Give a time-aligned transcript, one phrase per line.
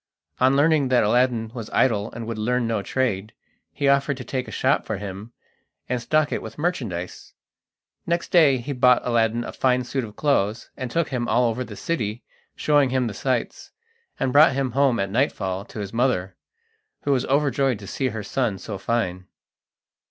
[0.39, 3.33] On learning that Aladdin was idle and would learn no trade,
[3.71, 5.31] he offered to take a shop for him
[5.87, 7.35] and stock it with merchandise.
[8.07, 11.63] Next day he bought Aladdin a fine suit of clothes, and took him all over
[11.63, 12.23] the city,
[12.55, 13.73] showing him the sights,
[14.19, 16.35] and brought him home at nightfall to his mother,
[17.03, 19.27] who was overjoyed to see her son so fine.